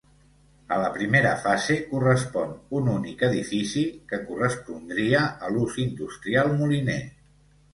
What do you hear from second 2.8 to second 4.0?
únic edifici